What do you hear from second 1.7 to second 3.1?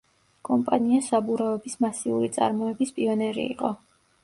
მასიური წარმოების